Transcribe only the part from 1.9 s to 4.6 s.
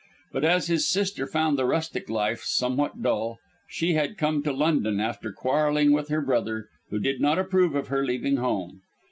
life somewhat dull, she had come to